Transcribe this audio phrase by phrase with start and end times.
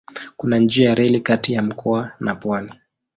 [0.37, 2.71] Kuna njia ya reli kati ya mkoa na pwani.